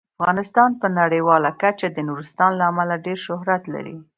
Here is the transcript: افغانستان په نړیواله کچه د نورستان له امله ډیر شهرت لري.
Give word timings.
افغانستان 0.19 0.69
په 0.81 0.87
نړیواله 0.99 1.49
کچه 1.61 1.87
د 1.91 1.97
نورستان 2.07 2.51
له 2.59 2.63
امله 2.71 2.95
ډیر 3.05 3.17
شهرت 3.27 3.63
لري. 3.73 3.97